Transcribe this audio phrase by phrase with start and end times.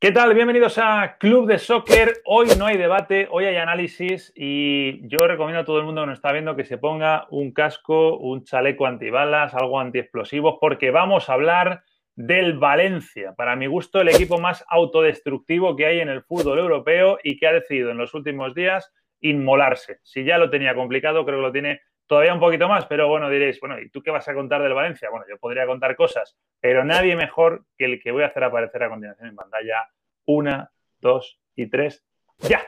[0.00, 0.32] ¿Qué tal?
[0.32, 2.22] Bienvenidos a Club de Soccer.
[2.24, 6.06] Hoy no hay debate, hoy hay análisis y yo recomiendo a todo el mundo que
[6.06, 11.28] nos está viendo que se ponga un casco, un chaleco antibalas, algo antiexplosivos, porque vamos
[11.28, 11.82] a hablar
[12.14, 13.34] del Valencia.
[13.36, 17.48] Para mi gusto, el equipo más autodestructivo que hay en el fútbol europeo y que
[17.48, 19.98] ha decidido en los últimos días inmolarse.
[20.04, 23.30] Si ya lo tenía complicado, creo que lo tiene todavía un poquito más, pero bueno,
[23.30, 25.10] diréis, bueno, ¿y tú qué vas a contar del Valencia?
[25.10, 28.82] Bueno, yo podría contar cosas, pero nadie mejor que el que voy a hacer aparecer
[28.82, 29.88] a continuación en pantalla.
[30.24, 32.04] Una, dos y tres,
[32.38, 32.62] ya.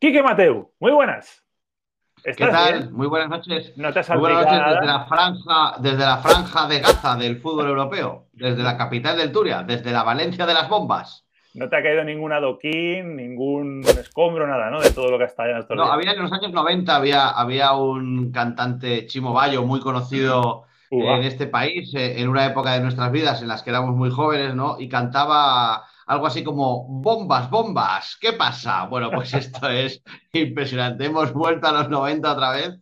[0.00, 1.44] Quique Mateu, muy buenas.
[2.24, 2.90] ¿Qué tal?
[2.90, 3.76] Muy buenas noches.
[3.76, 7.68] No te muy buenas noches desde la, franja, desde la franja de Gaza del fútbol
[7.68, 11.27] europeo, desde la capital del Turia, desde la Valencia de las bombas.
[11.58, 14.80] No te ha caído ningún adoquín, ningún escombro, nada, ¿no?
[14.80, 17.72] De todo lo que está en estos No, había en los años 90 había, había
[17.72, 23.12] un cantante Chimo Bayo muy conocido en este país, eh, en una época de nuestras
[23.12, 24.76] vidas en las que éramos muy jóvenes, ¿no?
[24.78, 28.86] Y cantaba algo así como bombas, bombas, ¿qué pasa?
[28.86, 31.04] Bueno, pues esto es impresionante.
[31.04, 32.80] Hemos vuelto a los 90 otra vez,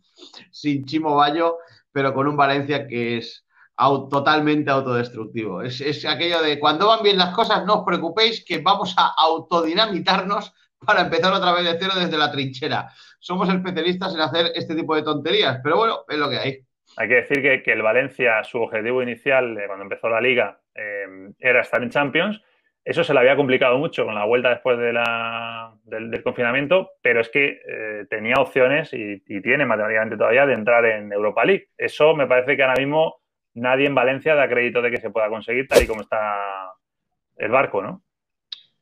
[0.51, 1.57] sin Chimo Bayo,
[1.91, 3.45] pero con un Valencia que es
[3.77, 5.61] totalmente autodestructivo.
[5.61, 10.53] Es, aquello de cuando van bien las cosas, no os preocupéis que vamos a autodinamitarnos
[10.85, 12.89] para empezar otra vez de cero desde la trinchera.
[13.19, 16.59] Somos especialistas en hacer este tipo de tonterías, pero bueno, es lo que hay.
[16.97, 21.61] Hay que decir que, el Valencia, su objetivo inicial cuando empezó la liga eh, era
[21.61, 22.41] estar en Champions.
[22.83, 27.19] Eso se le había complicado mucho con la vuelta después de la, del, confinamiento, pero
[27.19, 31.67] es que eh, tenía opciones y, y, tiene matemáticamente todavía de entrar en Europa League.
[31.77, 33.17] Eso me parece que ahora mismo
[33.57, 36.73] nadie en Valencia da crédito de que se pueda conseguir tal y como está
[37.35, 38.03] el barco, ¿no?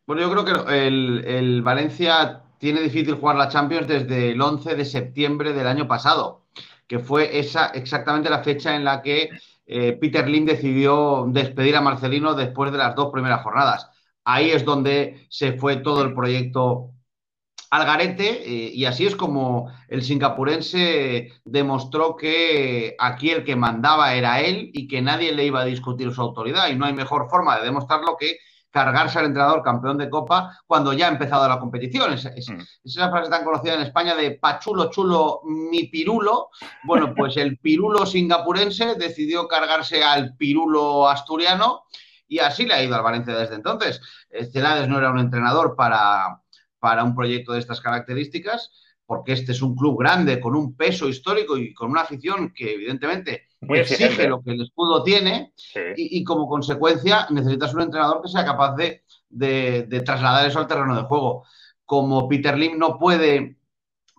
[0.05, 4.85] Bueno, yo creo que el, Valencia tiene difícil jugar la Champions desde el 11 de
[4.85, 6.45] septiembre del año pasado,
[6.87, 9.29] que fue esa exactamente la fecha en la que
[9.65, 13.89] eh, Peter Lim decidió despedir a Marcelino después de las dos primeras jornadas.
[14.23, 16.91] Ahí es donde se fue todo el proyecto
[17.75, 24.41] Algarete, eh, y así es como el singapurense demostró que aquí el que mandaba era
[24.41, 26.69] él y que nadie le iba a discutir su autoridad.
[26.69, 28.37] Y no hay mejor forma de demostrarlo que
[28.75, 32.11] cargarse al entrenador campeón de Copa cuando ya ha empezado la competición.
[32.11, 32.59] Es, mm.
[32.83, 36.49] esa frase tan conocida en España de pachulo chulo mi pirulo.
[36.83, 41.83] Bueno, pues el pirulo singapurense decidió cargarse al pirulo asturiano
[42.27, 44.01] y así le ha ido al Valencia desde entonces.
[44.51, 46.41] Celades no era un entrenador para
[46.85, 48.71] para un proyecto de estas características,
[49.07, 52.75] porque este es un club grande, con un peso histórico y con una afición que
[52.75, 55.51] evidentemente exige lo que el escudo tiene
[55.97, 60.95] y, como consecuencia necesitas un entrenador que sea capaz de, de, trasladar eso al terreno
[60.95, 61.47] de juego.
[61.85, 63.57] Como Peter Lim no puede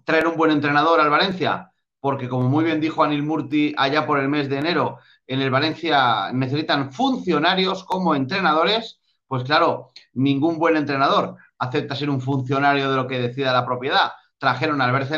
[0.05, 4.19] traer un buen entrenador al Valencia, porque como muy bien dijo Anil Murti allá por
[4.19, 10.76] el mes de enero, en el Valencia necesitan funcionarios como entrenadores, pues claro, ningún buen
[10.76, 14.12] entrenador acepta ser un funcionario de lo que decida la propiedad.
[14.39, 15.11] Trajeron a Albert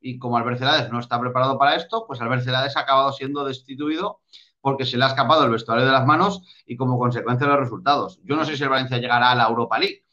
[0.00, 3.44] y como Albert Celades no está preparado para esto, pues Albert Celades ha acabado siendo
[3.44, 4.20] destituido
[4.60, 8.20] porque se le ha escapado el vestuario de las manos y como consecuencia los resultados.
[8.24, 10.04] Yo no sé si el Valencia llegará a la Europa League,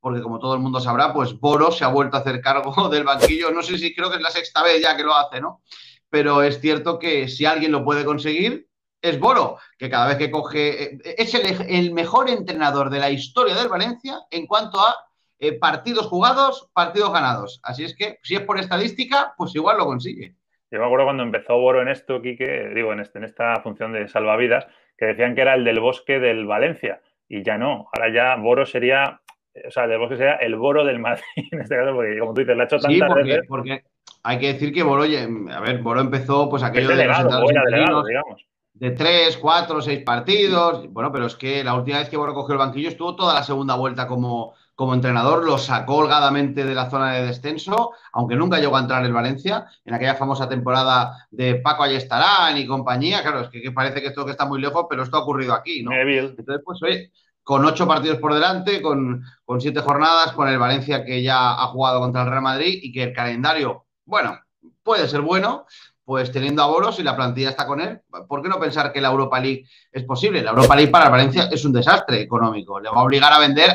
[0.00, 3.04] porque como todo el mundo sabrá, pues Boro se ha vuelto a hacer cargo del
[3.04, 3.50] banquillo.
[3.50, 5.62] No sé si creo que es la sexta vez ya que lo hace, ¿no?
[6.08, 8.68] Pero es cierto que si alguien lo puede conseguir,
[9.02, 13.54] es Boro, que cada vez que coge, eh, es el, mejor entrenador de la historia
[13.54, 14.94] del Valencia en cuanto a
[15.38, 17.60] eh, partidos jugados, partidos ganados.
[17.62, 20.34] Así es que, si es por estadística, pues igual lo consigue.
[20.70, 23.92] Yo me acuerdo cuando empezó Boro en esto, Quique, digo, en, este, en esta función
[23.92, 24.66] de salvavidas,
[24.96, 27.00] que decían que era el del bosque del Valencia.
[27.28, 27.88] Y ya no.
[27.92, 29.20] Ahora ya Boro sería,
[29.66, 31.22] o sea, el del bosque sería el Boro del Madrid,
[31.52, 33.46] en este caso, porque como tú dices, la ha hecho tantas sí, porque, veces.
[33.48, 33.84] porque
[34.22, 38.46] hay que decir que Boro, a ver, Boro empezó pues aquello de los digamos.
[38.74, 40.92] de tres, cuatro, seis partidos.
[40.92, 43.44] Bueno, pero es que la última vez que Boro cogió el banquillo estuvo toda la
[43.44, 48.58] segunda vuelta como como entrenador lo sacó holgadamente de la zona de descenso, aunque nunca
[48.58, 53.22] llegó a entrar en Valencia, en aquella famosa temporada de Paco Ayestarán y compañía.
[53.22, 55.82] Claro, es que, parece que esto que está muy lejos, pero esto ha ocurrido aquí,
[55.82, 55.92] ¿no?
[55.92, 57.10] Entonces, pues, oye,
[57.42, 61.66] con ocho partidos por delante, con, con siete jornadas, con el Valencia que ya ha
[61.68, 64.38] jugado contra el Real Madrid y que el calendario, bueno,
[64.82, 65.64] puede ser bueno,
[66.06, 69.00] pues teniendo a Boros y la plantilla está con él, ¿por qué no pensar que
[69.00, 70.40] la Europa League es posible?
[70.40, 73.70] La Europa League para Valencia es un desastre económico, le va a obligar a vender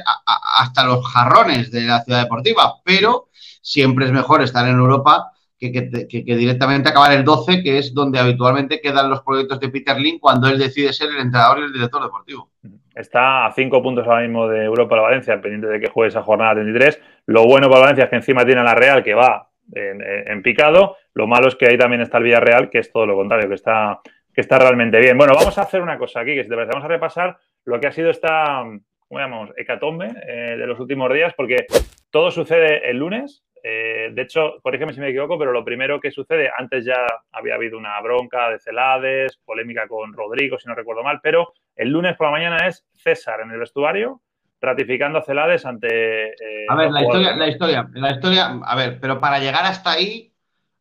[0.57, 3.27] hasta los jarrones de la ciudad deportiva, pero
[3.61, 5.29] siempre es mejor estar en Europa
[5.59, 10.21] que, directamente acabar el 12, que es donde habitualmente quedan los proyectos de Peter Link
[10.21, 12.49] cuando él decide ser el entrenador y el director deportivo.
[12.95, 16.23] Está a cinco puntos ahora mismo de Europa la Valencia, pendiente de que juegue esa
[16.23, 16.97] jornada 33.
[17.25, 20.97] Lo bueno para Valencia es que encima tiene a la Real que va en, picado.
[21.13, 23.55] Lo malo es que ahí también está el Villarreal, que es todo lo contrario, que
[23.55, 23.99] está,
[24.33, 25.17] que está realmente bien.
[25.17, 27.79] Bueno, vamos a hacer una cosa aquí, que si te parece, vamos a repasar lo
[27.79, 28.63] que ha sido esta,
[29.07, 29.51] ¿cómo llamamos?
[29.57, 31.65] Hecatombe eh, de los últimos días, porque
[32.09, 36.11] todo sucede el lunes, eh, de hecho, corrígeme si me equivoco, pero lo primero que
[36.11, 41.03] sucede, antes ya había habido una bronca de Celades, polémica con Rodrigo, si no recuerdo
[41.03, 44.21] mal, pero el lunes por la mañana es César en el vestuario
[44.59, 46.29] ratificando a Celades ante...
[46.29, 49.91] Eh, a ver, la historia, la historia, la historia, a ver, pero para llegar hasta
[49.91, 50.30] ahí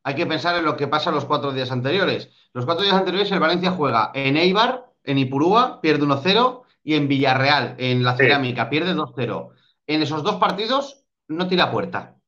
[0.03, 2.31] hay que pensar en lo que pasa los cuatro días anteriores.
[2.53, 7.09] Los cuatro días anteriores el Valencia juega en Eibar, en Ipurúa, pierde 1-0 y en
[7.09, 9.51] Villarreal, en la Cerámica, pierde 2-0.
[9.87, 12.21] En esos dos partidos no tira puerta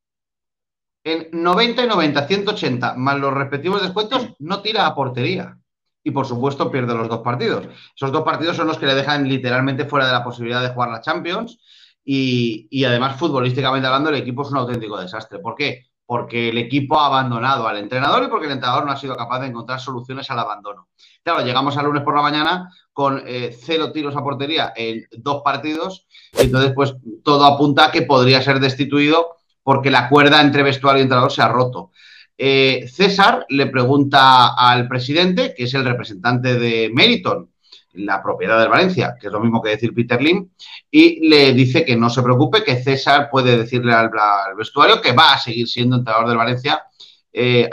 [1.03, 5.57] en 90 y 90, 180, más los respectivos descuentos, no tira a portería.
[6.03, 7.67] Y por supuesto pierde los dos partidos.
[7.95, 10.89] Esos dos partidos son los que le dejan literalmente fuera de la posibilidad de jugar
[10.89, 11.59] la Champions.
[12.05, 15.39] Y, además, futbolísticamente hablando, el equipo es un auténtico desastre.
[15.39, 15.85] ¿Por qué?
[16.13, 19.39] Porque el equipo ha abandonado al entrenador y porque el entrenador no ha sido capaz
[19.39, 20.89] de encontrar soluciones al abandono.
[21.23, 25.41] Claro, llegamos al lunes por la mañana con eh, cero tiros a portería en dos
[25.43, 26.05] partidos.
[26.33, 26.93] Y entonces, pues
[27.23, 31.41] todo apunta a que podría ser destituido porque la cuerda entre vestuario y entrenador se
[31.41, 31.89] ha roto.
[32.37, 37.49] Eh, César le pregunta al presidente, que es el representante de Meriton,
[37.93, 40.49] la propiedad del Valencia, que es lo mismo que decir Peter Lim,
[40.89, 44.09] y le dice que no se preocupe, que César puede decirle al,
[44.57, 46.83] vestuario que va a seguir siendo entrenador del Valencia
[47.31, 47.67] eh.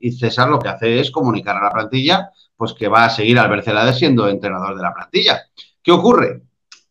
[0.00, 3.38] Y César lo que hace es comunicar a la plantilla pues que va a seguir
[3.38, 5.42] Albert Celades siendo entrenador de la plantilla.
[5.82, 6.42] ¿Qué ocurre?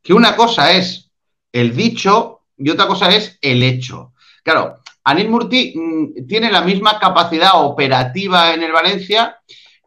[0.01, 1.12] Que una cosa es
[1.51, 4.13] el dicho y otra cosa es el hecho.
[4.44, 9.40] Claro, Anil Murti mm, tiene la misma capacidad operativa en el Valencia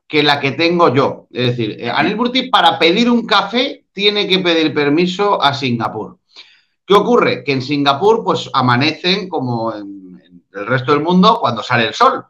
[0.08, 1.28] que la que tengo yo.
[1.30, 6.18] Es decir, eh, Anil Murti para pedir un café tiene que pedir permiso a Singapur.
[6.86, 7.44] ¿Qué ocurre?
[7.44, 12.24] Que en Singapur pues amanecen como en, el resto del mundo cuando sale el sol.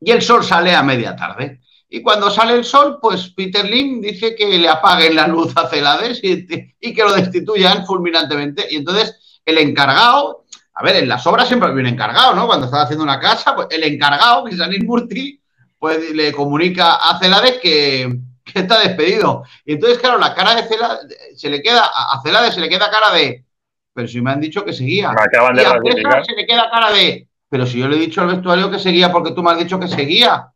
[0.00, 1.60] Y el sol sale a media tarde.
[1.88, 5.68] Y cuando sale el sol, pues Peter Lim dice que le apaguen la luz a
[5.68, 6.46] Celades y,
[6.80, 8.66] y que lo destituyan fulminantemente.
[8.70, 10.42] Y entonces el encargado
[10.74, 12.46] a ver, en las obras siempre un encargado, ¿no?
[12.46, 15.41] Cuando estás haciendo una casa, pues el encargado, que es Anil Murti,
[15.82, 18.20] pues le comunica a Celades que,
[18.54, 19.42] está despedido.
[19.64, 22.88] Y entonces, claro, la cara de Celades, se le queda, a Celades se le queda
[22.88, 23.44] cara de,
[23.92, 25.10] pero si me han dicho que seguía.
[25.10, 28.28] y a César se le queda cara de, pero si yo le he dicho al
[28.28, 30.52] vestuario que seguía porque tú me has dicho que seguía.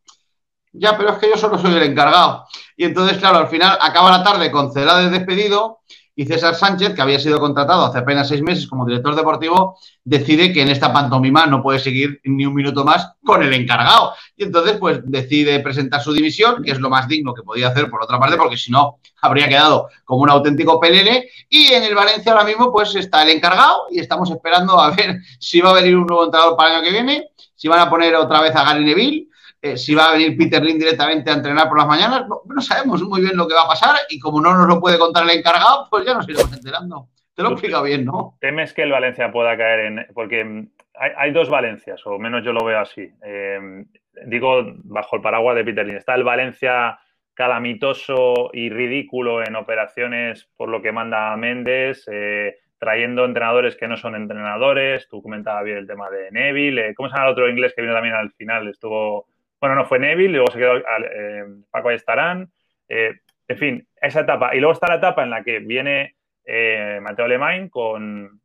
[0.73, 2.47] Ya, pero es que yo solo soy el encargado.
[2.77, 5.81] Y entonces, claro, al final acaba la tarde con Celades despedido
[6.19, 10.51] y César Sánchez, que había sido contratado hace apenas seis meses como director deportivo, decide
[10.51, 14.15] que en esta pantomima no puede seguir ni un minuto más con el encargado.
[14.35, 17.91] Y entonces, pues decide presentar su dimisión, que es lo más digno que podía hacer
[17.91, 21.29] por otra parte, porque si no, habría quedado como un auténtico pelele.
[21.51, 25.19] Y en el Valencia ahora mismo, pues está el encargado y estamos esperando a ver
[25.39, 27.91] si va a venir un nuevo entrenador para el año que viene, si van a
[27.91, 29.29] poner otra vez a Gary Neville
[29.73, 33.03] eh, si va a venir Peter Lynn directamente a entrenar por las mañanas, no, sabemos
[33.03, 35.39] muy bien lo que va a pasar y como no nos lo puede contar el
[35.39, 37.09] encargado, pues ya nos iremos enterando.
[37.35, 38.37] Te lo explica bien, ¿no?
[38.41, 40.07] ¿Temes que el Valencia pueda caer en...?
[40.15, 43.11] Porque hay, dos Valencias, o menos yo lo veo así.
[43.23, 43.85] Eh,
[44.27, 45.99] digo, bajo el paraguas de Peter Lynn.
[45.99, 46.99] Está el Valencia
[47.35, 53.99] calamitoso y ridículo en operaciones por lo que manda Méndez, eh, trayendo entrenadores que no
[53.99, 55.07] son entrenadores.
[55.09, 56.95] Tú comentabas bien el tema de Neville.
[56.95, 58.69] ¿Cómo se llama el otro inglés que vino también al final?
[58.69, 59.27] Estuvo
[59.61, 62.51] bueno, no fue Neville, luego se quedó eh, Paco Estarán.
[62.89, 63.15] Eh,
[63.49, 64.55] en fin, esa etapa.
[64.55, 68.41] Y luego está la etapa en la que viene eh, Mateo Alemán con,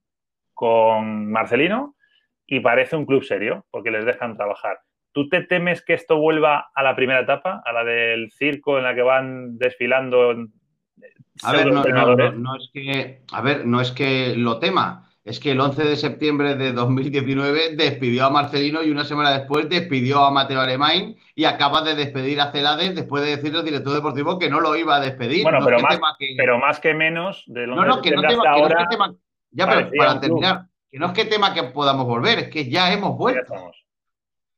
[0.54, 1.96] con Marcelino
[2.46, 4.80] y parece un club serio porque les dejan trabajar.
[5.14, 8.86] ¿Tú te temes que esto vuelva a la primera etapa, a la del circo en
[8.86, 10.32] la que van desfilando?
[11.44, 15.60] A ver, no, es que, a ver, no es que lo tema es que el
[15.60, 20.60] 11 de septiembre de 2019 despidió a Marcelino y una semana después despidió a Mateo
[20.60, 24.60] Alemán y acaba de despedir a Celades después de decirle al director deportivo que no
[24.60, 25.44] lo iba a despedir.
[25.44, 26.34] Bueno, pero, más, que...
[26.36, 29.16] pero más que menos de no, no, que no, tema, que no es que tema...
[29.52, 32.92] Ya, pero para terminar, que no es que tema que podamos volver, es que ya
[32.92, 33.54] hemos vuelto.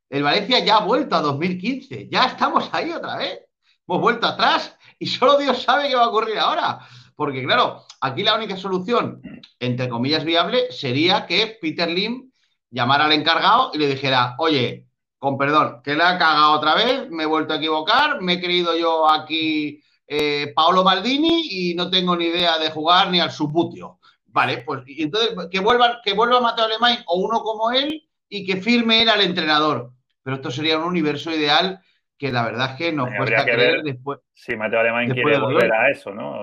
[0.10, 3.41] el Valencia ya ha vuelto a 2015, ya estamos ahí otra vez.
[3.86, 6.79] Hemos vuelto atrás y solo Dios sabe qué va a ocurrir ahora.
[7.15, 9.22] Porque, claro, aquí la única solución,
[9.60, 12.32] entre comillas, viable sería que Peter Lim
[12.70, 17.10] llamara al encargado y le dijera, oye, con perdón, que le ha cagado otra vez,
[17.10, 21.89] me he vuelto a equivocar, me he creído yo aquí eh, Paolo Maldini y no
[21.89, 24.00] tengo ni idea de jugar ni al subutio.
[24.25, 28.58] Vale, pues entonces que vuelvan, que vuelva Mateo Alemán o uno como él y que
[28.58, 29.91] firme él al entrenador.
[30.24, 31.79] pero esto sería un universo ideal
[32.17, 34.20] que la verdad es que nos cuesta creer después.
[34.34, 36.41] Sí, Mateo Alemán quiere volver a eso, ¿no?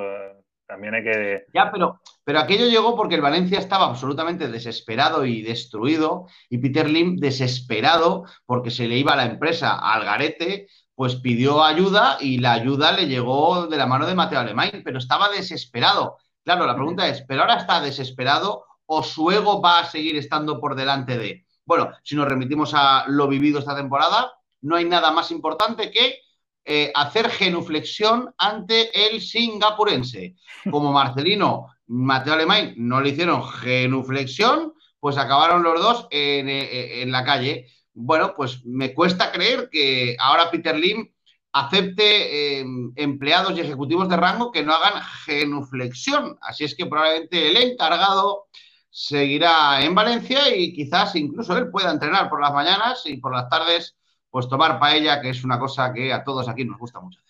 [0.70, 1.46] También hay que.
[1.52, 6.88] Ya, pero, pero aquello llegó porque el Valencia estaba absolutamente desesperado y destruido, y Peter
[6.88, 12.52] Lim desesperado porque se le iba la empresa al garete, pues pidió ayuda y la
[12.52, 16.18] ayuda le llegó de la mano de Mateo Alemán, pero estaba desesperado.
[16.44, 20.60] Claro, la pregunta es, ¿pero ahora está desesperado o su ego va a seguir estando
[20.60, 21.46] por delante de?
[21.64, 26.20] Bueno, si nos remitimos a lo vivido esta temporada, no hay nada más importante que
[26.64, 30.36] eh, hacer genuflexión ante el singapurense.
[30.70, 37.24] Como Marcelino, Mateo Alemán no le hicieron genuflexión, pues acabaron los dos en, eh, la
[37.24, 37.66] calle.
[37.92, 41.08] Bueno, pues me cuesta creer que ahora Peter Lim
[41.52, 42.64] acepte eh,
[42.96, 46.38] empleados y ejecutivos de rango que no hagan genuflexión.
[46.40, 48.46] Así es que probablemente el encargado
[48.90, 53.48] seguirá en Valencia y quizás incluso él pueda entrenar por las mañanas y por las
[53.48, 53.96] tardes
[54.30, 57.20] pues tomar paella, que es una cosa que a todos aquí nos gusta mucho.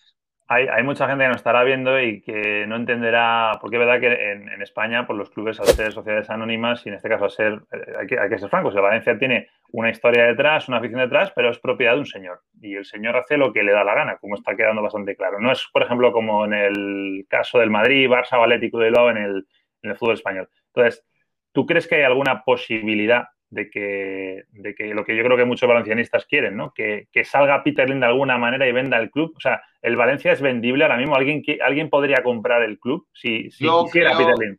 [0.53, 4.31] Hay, mucha gente que nos estará viendo y que no entenderá, porque es verdad que
[4.33, 7.31] en, España, por pues los clubes al ser sociedades anónimas y en este caso al
[7.31, 11.31] ser, eh, hay que, ser francos, el Valencia tiene una historia detrás, una afición detrás,
[11.33, 12.41] pero es propiedad de un señor.
[12.61, 15.39] Y el señor hace lo que le da la gana, como está quedando bastante claro.
[15.39, 19.45] No es, por ejemplo, como en el caso del Madrid, Barça Atlético de Bilbao en
[19.83, 20.49] el fútbol español.
[20.75, 21.05] Entonces,
[21.53, 25.45] ¿tú crees que hay alguna posibilidad de que, de que lo que yo creo que
[25.45, 26.73] muchos valencianistas quieren, ¿no?
[26.73, 29.33] Que, salga Peter Lim de alguna manera y venda el club.
[29.35, 31.15] O sea, el Valencia es vendible ahora mismo.
[31.15, 34.57] ¿Alguien, alguien podría comprar el club si, si quisiera Peter Lim?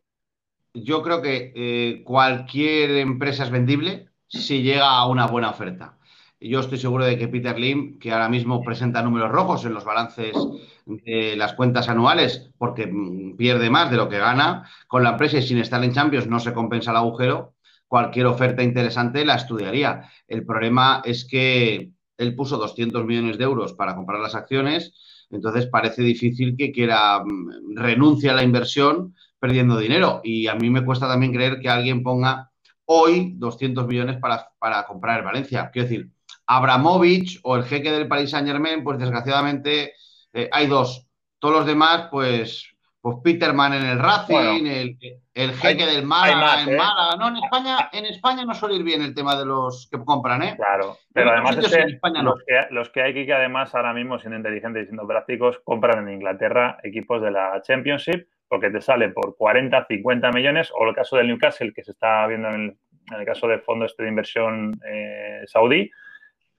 [0.74, 5.98] Yo creo que eh, cualquier empresa es vendible si llega a una buena oferta.
[6.38, 9.84] Yo estoy seguro de que Peter Lim, que ahora mismo presenta números rojos en los
[9.84, 10.32] balances
[10.86, 15.38] de las cuentas anuales, porque mm, pierde más de lo que gana con la empresa
[15.38, 17.51] y sin estar en Champions no se compensa el agujero,
[17.92, 20.08] cualquier oferta interesante la estudiaría.
[20.26, 25.66] El problema es que él puso 200 millones de euros para comprar las acciones, entonces
[25.66, 30.22] parece difícil que quiera mm, renuncie a la inversión perdiendo dinero.
[30.24, 32.50] Y a mí me cuesta también creer que alguien ponga
[32.86, 35.68] hoy 200 millones para, para comprar el Valencia.
[35.70, 36.10] Quiero decir,
[36.46, 39.92] Abramovich o el jeque del Paris Saint Germain, pues desgraciadamente
[40.32, 41.06] eh, hay dos.
[41.38, 42.71] Todos los demás, pues
[43.02, 44.96] pues Peterman en el Racing, el,
[45.34, 46.76] el, jeque del Málaga en ¿eh?
[46.76, 47.16] Málaga.
[47.16, 50.40] No, en España, en España no suele ir bien el tema de los que compran,
[50.44, 50.54] ¿eh?
[50.56, 51.68] Claro, pero, además los,
[52.44, 56.06] que, los que hay aquí que además ahora mismo siendo inteligentes y siendo prácticos compran
[56.06, 60.94] en Inglaterra equipos de la Championship porque te sale por 40, 50 millones o el
[60.94, 62.78] caso del Newcastle que se está viendo en
[63.18, 65.90] el, caso del fondo este de inversión eh, saudí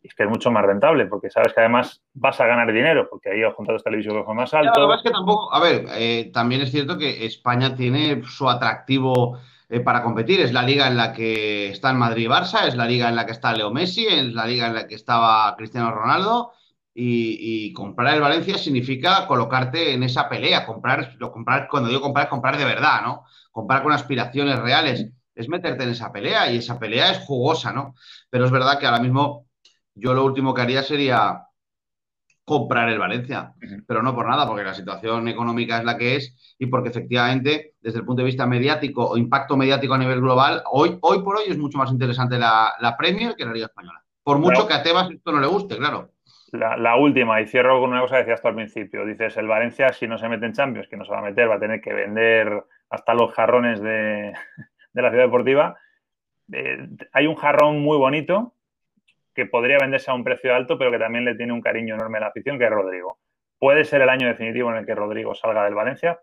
[0.04, 3.32] es que es mucho más rentable, porque sabes que además vas a ganar dinero, porque
[3.32, 4.96] ahí los contratos televisivos son más altos.
[4.98, 9.80] es que tampoco, a ver, eh, también es cierto que España tiene su atractivo eh,
[9.80, 10.42] para competir.
[10.42, 13.16] Es la liga en la que está el Madrid y Barça, es la liga en
[13.16, 16.52] la que está Leo Messi, es la liga en la que estaba Cristiano Ronaldo.
[16.96, 22.26] Y, comprar el Valencia significa colocarte en esa pelea, comprar, lo, comprar, cuando digo comprar,
[22.26, 23.24] es comprar de verdad, ¿no?
[23.52, 27.96] Comprar con aspiraciones reales, es meterte en esa pelea y esa pelea es jugosa, ¿no?
[28.30, 29.43] Pero es verdad que ahora mismo
[29.96, 31.48] yo lo último que haría sería
[32.46, 33.54] comprar el Valencia,
[33.88, 37.76] pero no por nada, porque la situación económica es la que es y porque efectivamente,
[37.80, 41.38] desde el punto de vista mediático o impacto mediático a nivel global, hoy, hoy por
[41.38, 44.04] hoy es mucho más interesante la, Premier que la Liga Española.
[44.24, 46.10] Por mucho que a Tebas esto no le guste, claro.
[46.52, 49.06] La, última, y cierro con una cosa que decías tú al principio.
[49.06, 51.50] Dices, el Valencia, si no se mete en Champions, que no se va a meter,
[51.50, 54.34] va a tener que vender hasta los jarrones de,
[54.94, 55.78] la ciudad deportiva.
[56.52, 58.54] Eh, hay un jarrón muy bonito
[59.34, 62.18] que podría venderse a un precio alto, pero que también le tiene un cariño enorme
[62.18, 63.18] a la afición, que es Rodrigo.
[63.60, 66.20] ¿Puede ser el año definitivo en el que Rodrigo salga del Valencia?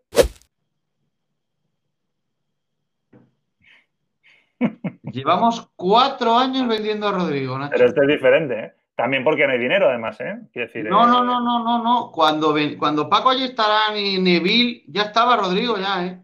[5.03, 7.73] Llevamos cuatro años vendiendo a Rodrigo, Nacho.
[7.73, 8.73] Pero este es diferente, ¿eh?
[8.95, 10.39] También porque no hay dinero, además, ¿eh?
[10.53, 12.11] Decir, no, no, no, no, no, no.
[12.13, 16.21] Cuando, cuando Paco allí estará y Neville, ya estaba Rodrigo ya, ¿eh?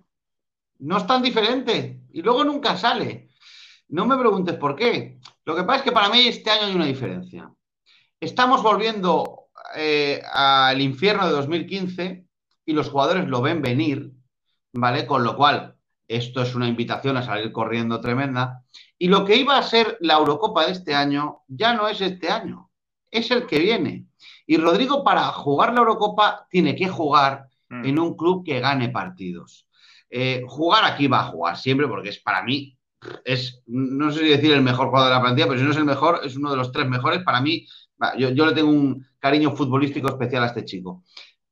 [0.81, 2.01] No es tan diferente.
[2.13, 3.31] Y luego nunca sale.
[3.89, 5.19] No me preguntes por qué.
[5.47, 7.49] Lo que pasa es que para mí este año hay una diferencia.
[8.19, 9.45] Estamos volviendo
[9.77, 12.27] eh, al infierno de 2015
[12.67, 14.11] y los jugadores lo ven venir,
[14.73, 15.07] ¿vale?
[15.07, 15.77] Con lo cual,
[16.09, 18.65] esto es una invitación a salir corriendo tremenda.
[18.99, 22.29] Y lo que iba a ser la Eurocopa de este año ya no es este
[22.29, 22.73] año,
[23.09, 24.07] es el que viene.
[24.49, 27.85] Y Rodrigo para jugar la Eurocopa tiene que jugar mm.
[27.85, 29.69] en un club que gane partidos.
[30.11, 32.76] Eh, jugar aquí va a jugar siempre porque es para mí
[33.25, 35.77] es, no sé si decir el mejor jugador de la plantilla, pero si no es
[35.77, 37.23] el mejor, es uno de los tres mejores.
[37.23, 37.67] Para mí,
[38.19, 41.05] yo, le tengo un cariño futbolístico especial a este chico.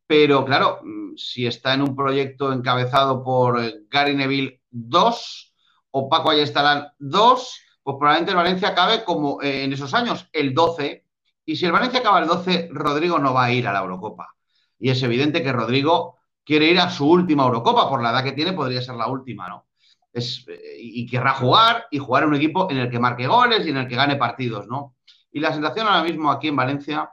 [0.07, 5.55] Pero claro, mm, si está en un proyecto encabezado por eh, Gary Neville 2
[5.93, 10.55] o Paco Ayestarán 2, pues probablemente el Valencia acabe como eh, en esos años, el
[10.55, 11.05] 12,
[11.47, 14.35] Y si el Valencia acaba el 12, Rodrigo no va a ir a la Eurocopa.
[14.79, 18.33] Y es evidente que Rodrigo quiere ir a su última Eurocopa, por la edad que
[18.33, 19.67] tiene podría ser la última, ¿no?
[20.15, 20.47] Es,
[20.79, 23.79] y querrá jugar y jugar en un equipo en el que marque goles y en
[23.79, 24.95] el que gane partidos, ¿no?
[25.33, 27.11] Y la sensación ahora mismo aquí en Valencia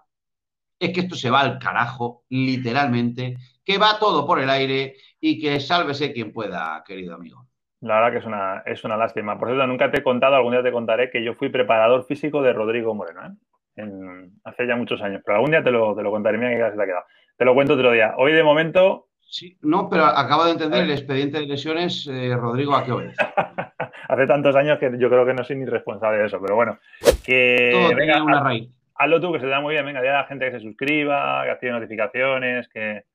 [0.80, 5.40] es que esto se va al carajo, literalmente, que va todo por el aire y
[5.40, 7.48] que sálvese quien pueda, querido amigo.
[7.82, 9.40] La verdad que es una, es una lástima.
[9.40, 12.42] Por cierto, nunca te he contado, algún día te contaré que yo fui preparador físico
[12.42, 14.30] de Rodrigo Moreno, ¿eh?
[14.44, 16.78] hace ya muchos años, pero algún día te lo, te lo contaré, mira que se
[16.78, 17.06] te ha quedado.
[17.38, 18.16] Te lo cuento otro día.
[18.18, 19.08] Hoy de momento...
[19.32, 23.16] Sí, no, pero acabo de entender el expediente de lesiones, eh, Rodrigo, ¿a qué obedece?
[24.10, 26.78] hace tantos años que yo creo que no soy ni responsable de eso, pero bueno,
[27.24, 27.70] que...
[27.72, 28.70] Todo venga, una raíz.
[28.94, 29.86] Hazlo tú, que se te da muy bien.
[29.86, 33.06] Venga, ya la gente que se suscriba, que active notificaciones, que...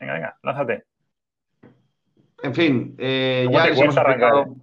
[0.00, 0.84] Venga, venga, lánzate.
[2.42, 4.56] En fin, eh, ya les hemos, explicado,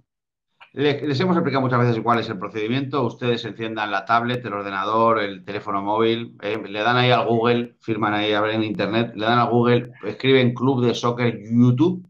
[0.76, 3.02] les, hemos explicado muchas veces cuál es el procedimiento.
[3.02, 7.76] Ustedes enciendan la tablet, el ordenador, el teléfono móvil, eh, le dan ahí al Google,
[7.80, 12.06] firman ahí a ver en internet, le dan al Google, escriben Club de Soccer YouTube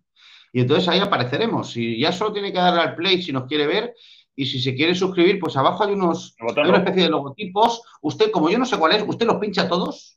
[0.52, 1.76] y entonces ahí apareceremos.
[1.76, 3.94] Y ya solo tiene que darle al play si nos quiere ver
[4.34, 7.82] y si se quiere suscribir, pues abajo hay unos hay una especie de logotipos.
[8.02, 10.15] Usted, como yo no sé cuál es, usted los pincha todos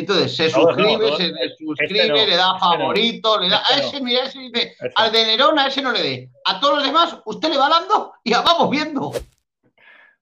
[0.00, 3.58] entonces se suscribe, se suscribe, este le da este favorito, le da.
[3.58, 6.30] a este ese, mira, ese dice, al de Nerón, a ese no le dé.
[6.44, 9.12] A todos los demás, usted le va dando y ya vamos viendo.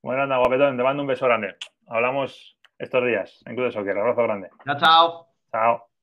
[0.03, 1.57] Bueno, anda, guapetón, te mando un beso grande.
[1.87, 3.97] Hablamos estos días en Club de Soccer.
[3.97, 4.51] Abrazo grande.
[4.65, 5.29] Chao, chao.
[5.51, 5.94] Chao.